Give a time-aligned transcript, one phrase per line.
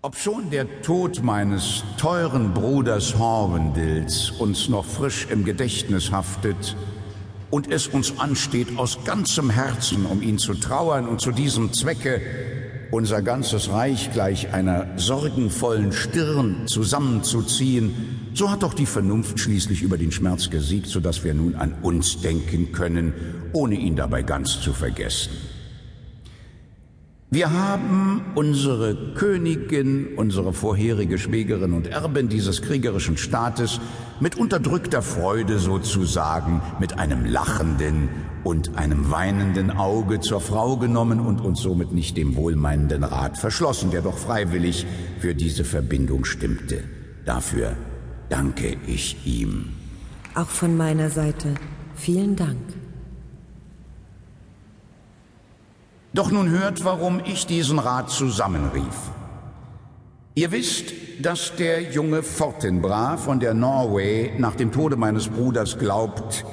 [0.00, 6.76] Obschon der Tod meines teuren Bruders Horvendils uns noch frisch im Gedächtnis haftet
[7.50, 12.20] und es uns ansteht, aus ganzem Herzen um ihn zu trauern und zu diesem Zwecke
[12.92, 19.98] unser ganzes Reich gleich einer sorgenvollen Stirn zusammenzuziehen, so hat doch die Vernunft schließlich über
[19.98, 23.12] den Schmerz gesiegt, so dass wir nun an uns denken können,
[23.52, 25.32] ohne ihn dabei ganz zu vergessen.
[27.30, 33.80] Wir haben unsere Königin, unsere vorherige Schwägerin und Erbin dieses kriegerischen Staates
[34.18, 38.08] mit unterdrückter Freude sozusagen, mit einem lachenden
[38.44, 43.90] und einem weinenden Auge zur Frau genommen und uns somit nicht dem wohlmeinenden Rat verschlossen,
[43.90, 44.86] der doch freiwillig
[45.18, 46.82] für diese Verbindung stimmte.
[47.26, 47.76] Dafür
[48.30, 49.74] danke ich ihm.
[50.34, 51.56] Auch von meiner Seite
[51.94, 52.87] vielen Dank.
[56.14, 59.10] Doch nun hört, warum ich diesen Rat zusammenrief.
[60.34, 66.44] Ihr wisst, dass der junge Fortinbras von der Norway nach dem Tode meines Bruders glaubt,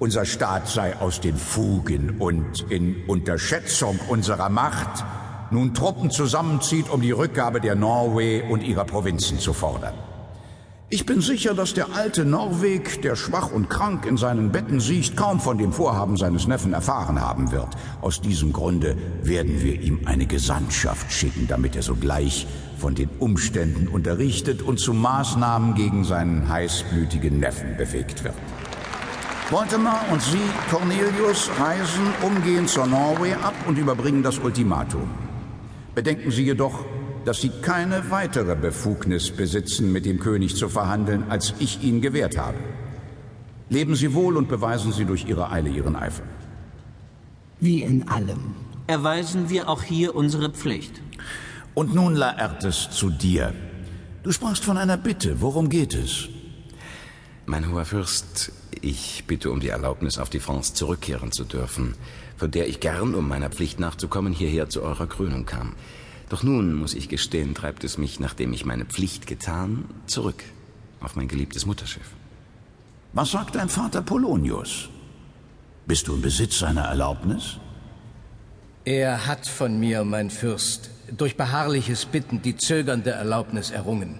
[0.00, 5.04] unser Staat sei aus den Fugen und in Unterschätzung unserer Macht
[5.50, 9.94] nun Truppen zusammenzieht, um die Rückgabe der Norway und ihrer Provinzen zu fordern.
[10.90, 15.16] Ich bin sicher, dass der alte Norweg, der schwach und krank in seinen Betten siecht,
[15.16, 17.68] kaum von dem Vorhaben seines Neffen erfahren haben wird.
[18.02, 22.46] Aus diesem Grunde werden wir ihm eine Gesandtschaft schicken, damit er sogleich
[22.78, 28.34] von den Umständen unterrichtet und zu Maßnahmen gegen seinen heißblütigen Neffen bewegt wird.
[29.50, 30.38] Voltemar und Sie,
[30.70, 35.08] Cornelius, reisen umgehend zur Norway ab und überbringen das Ultimatum.
[35.94, 36.84] Bedenken Sie jedoch,
[37.24, 42.36] dass Sie keine weitere Befugnis besitzen, mit dem König zu verhandeln, als ich Ihnen gewährt
[42.36, 42.58] habe.
[43.70, 46.22] Leben Sie wohl und beweisen Sie durch Ihre Eile Ihren Eifer.
[47.60, 48.54] Wie in allem.
[48.86, 51.00] Erweisen wir auch hier unsere Pflicht.
[51.72, 53.54] Und nun, Laertes, zu dir.
[54.22, 55.40] Du sprachst von einer Bitte.
[55.40, 56.28] Worum geht es?
[57.46, 61.94] Mein hoher Fürst, ich bitte um die Erlaubnis, auf die France zurückkehren zu dürfen,
[62.36, 65.74] von der ich gern, um meiner Pflicht nachzukommen, hierher zu eurer Krönung kam.
[66.34, 70.42] Doch nun, muss ich gestehen, treibt es mich, nachdem ich meine Pflicht getan, zurück
[70.98, 72.10] auf mein geliebtes Mutterschiff.
[73.12, 74.88] Was sagt dein Vater Polonius?
[75.86, 77.58] Bist du im Besitz seiner Erlaubnis?
[78.84, 84.18] Er hat von mir, mein Fürst, durch beharrliches Bitten die zögernde Erlaubnis errungen.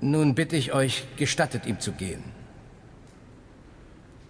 [0.00, 2.24] Nun bitte ich euch, gestattet ihm zu gehen.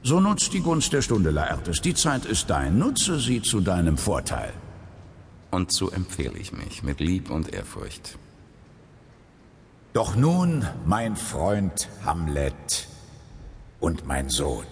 [0.02, 1.80] So nutzt die Gunst der Stunde, Laertes.
[1.80, 2.78] Die Zeit ist dein.
[2.78, 4.52] Nutze sie zu deinem Vorteil.
[5.56, 8.18] Und so empfehle ich mich mit Lieb und Ehrfurcht.
[9.94, 12.88] Doch nun, mein Freund Hamlet
[13.80, 14.66] und mein Sohn.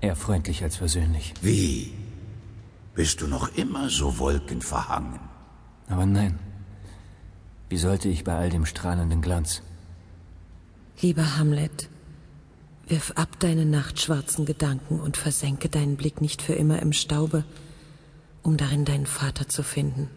[0.00, 1.34] Eher freundlich als versöhnlich.
[1.42, 1.92] Wie?
[2.94, 5.20] Bist du noch immer so wolkenverhangen?
[5.86, 6.38] Aber nein.
[7.68, 9.60] Wie sollte ich bei all dem strahlenden Glanz?
[11.02, 11.90] Lieber Hamlet,
[12.88, 17.44] wirf ab deine nachtschwarzen Gedanken und versenke deinen Blick nicht für immer im Staube,
[18.42, 20.10] um darin deinen Vater zu finden.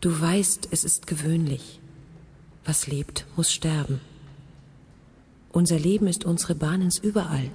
[0.00, 1.80] Du weißt, es ist gewöhnlich.
[2.64, 4.00] Was lebt, muss sterben.
[5.50, 7.50] Unser Leben ist unsere Bahnens überall.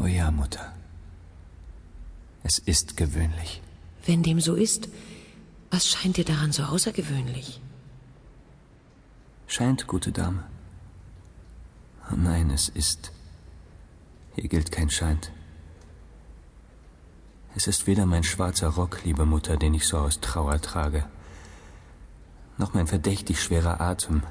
[0.00, 0.72] Oh ja, Mutter.
[2.42, 3.62] Es ist gewöhnlich.
[4.04, 4.88] Wenn dem so ist,
[5.70, 7.60] was scheint dir daran so außergewöhnlich?
[9.46, 10.44] Scheint, gute Dame.
[12.10, 13.12] Oh nein, es ist.
[14.34, 15.30] Hier gilt kein Scheint.
[17.54, 21.04] Es ist weder mein schwarzer Rock, liebe Mutter, den ich so aus Trauer trage,
[22.56, 24.22] noch mein verdächtig schwerer Atem,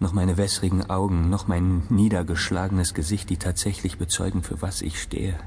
[0.00, 5.38] noch meine wässrigen Augen, noch mein niedergeschlagenes Gesicht, die tatsächlich bezeugen, für was ich stehe.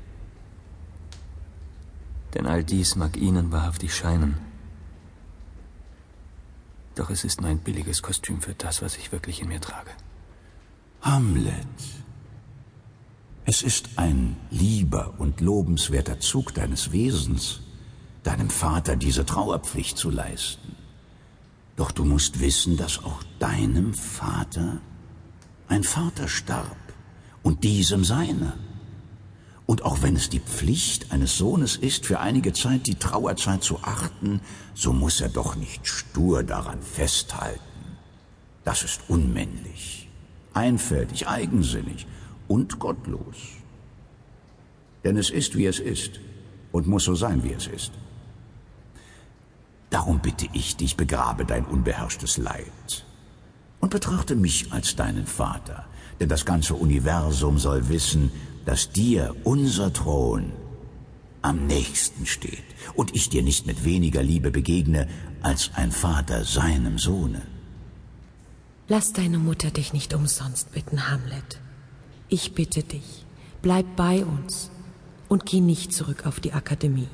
[2.33, 4.37] Denn all dies mag Ihnen wahrhaftig scheinen.
[6.95, 9.91] Doch es ist nur ein billiges Kostüm für das, was ich wirklich in mir trage.
[11.01, 11.67] Hamlet.
[13.49, 17.61] Es ist ein lieber und lobenswerter Zug deines Wesens,
[18.23, 20.75] deinem Vater diese Trauerpflicht zu leisten.
[21.77, 24.81] Doch du musst wissen, dass auch deinem Vater
[25.69, 26.75] ein Vater starb
[27.41, 28.57] und diesem seiner.
[29.65, 33.81] Und auch wenn es die Pflicht eines Sohnes ist, für einige Zeit die Trauerzeit zu
[33.81, 34.41] achten,
[34.73, 37.61] so muss er doch nicht stur daran festhalten.
[38.65, 40.09] Das ist unmännlich,
[40.53, 42.07] einfältig, eigensinnig
[42.47, 43.37] und gottlos.
[45.03, 46.19] Denn es ist, wie es ist
[46.71, 47.91] und muss so sein, wie es ist.
[49.89, 53.05] Darum bitte ich dich, begrabe dein unbeherrschtes Leid
[53.79, 55.85] und betrachte mich als deinen Vater,
[56.19, 58.31] denn das ganze Universum soll wissen,
[58.65, 60.51] dass dir unser Thron
[61.41, 62.65] am nächsten steht
[62.95, 65.07] und ich dir nicht mit weniger Liebe begegne
[65.41, 67.43] als ein Vater seinem Sohne.
[68.89, 71.59] Lass deine Mutter dich nicht umsonst bitten, Hamlet.
[72.29, 73.25] Ich bitte dich,
[73.61, 74.69] bleib bei uns
[75.29, 77.07] und geh nicht zurück auf die Akademie.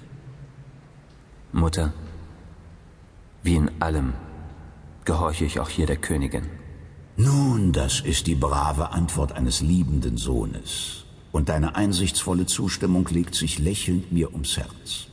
[1.52, 1.94] Mutter,
[3.44, 4.14] wie in allem
[5.06, 6.50] gehorche ich auch hier der Königin.
[7.16, 11.06] Nun, das ist die brave Antwort eines liebenden Sohnes.
[11.32, 15.08] Und deine einsichtsvolle Zustimmung legt sich lächelnd mir ums Herz.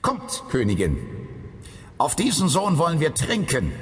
[0.00, 0.96] Kommt, Königin,
[1.98, 3.72] auf diesen Sohn wollen wir trinken.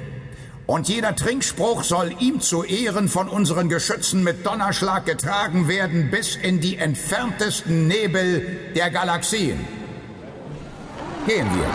[0.65, 6.37] Und jeder Trinkspruch soll ihm zu Ehren von unseren Geschützen mit Donnerschlag getragen werden bis
[6.37, 9.59] in die entferntesten Nebel der Galaxien.
[11.27, 11.69] Gehen wir.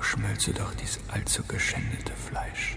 [0.00, 2.76] Schmölze doch dies allzu geschändete Fleisch.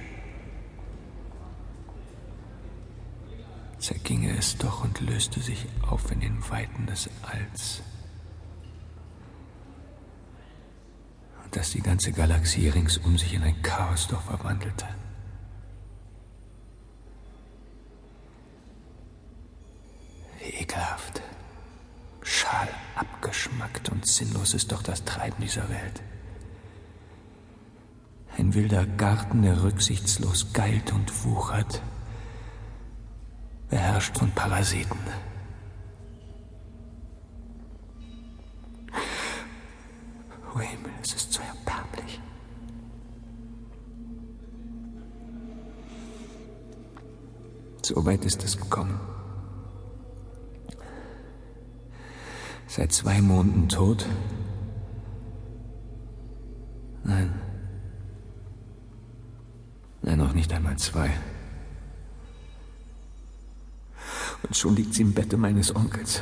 [3.86, 7.84] Zerginge es doch und löste sich auf in den Weiten des Alls.
[11.44, 14.88] Und dass die ganze Galaxie ringsum sich in ein Chaos doch verwandelte.
[20.42, 21.22] Ekelhaft.
[22.24, 26.02] Schal abgeschmackt und sinnlos ist doch das Treiben dieser Welt.
[28.36, 31.84] Ein wilder Garten, der rücksichtslos geilt und wuchert,
[33.76, 34.98] beherrscht von Parasiten.
[40.56, 42.22] O Himmel, es ist so erbärmlich.
[47.82, 48.98] So weit ist es gekommen.
[52.68, 54.08] Seit zwei Monaten tot?
[57.04, 57.42] Nein.
[60.02, 61.12] Nein, noch nicht einmal zwei.
[64.48, 66.22] Und schon liegt sie im Bette meines Onkels.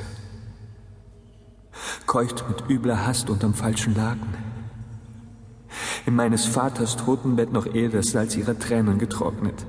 [2.05, 4.33] Keucht mit übler Hast unterm falschen Laken.
[6.05, 9.65] In meines Vaters Totenbett noch ehe das Salz ihrer Tränen getrocknet.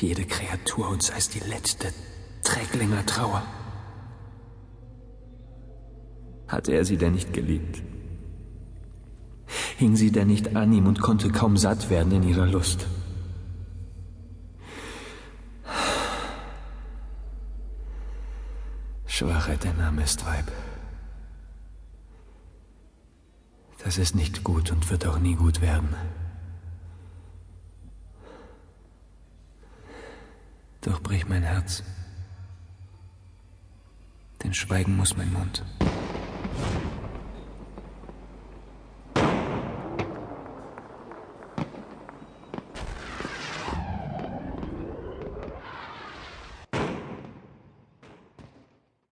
[0.00, 1.88] Jede Kreatur, und sei es die letzte,
[2.42, 3.42] Träglinger Trauer.
[6.48, 7.82] Hatte er sie denn nicht geliebt?
[9.76, 12.86] Hing sie denn nicht an ihm und konnte kaum satt werden in ihrer Lust?
[19.14, 20.50] Schwachheit, der Name ist Weib.
[23.84, 25.94] Das ist nicht gut und wird auch nie gut werden.
[30.80, 31.82] Doch bricht mein Herz.
[34.42, 35.62] Denn schweigen muss mein Mund.